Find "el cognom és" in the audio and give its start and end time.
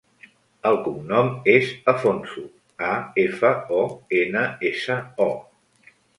0.69-1.69